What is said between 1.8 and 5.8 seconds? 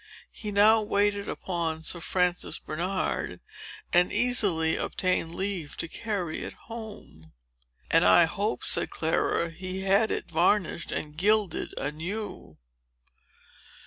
Sir Francis Bernard, and easily obtained leave